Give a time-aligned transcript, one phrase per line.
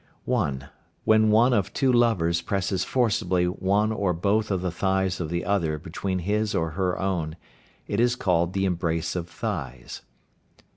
[0.25, 0.65] (1).
[1.05, 5.45] When one of two lovers presses forcibly one or both of the thighs of the
[5.45, 7.35] other between his or her own,
[7.87, 10.01] it is called the "embrace of thighs."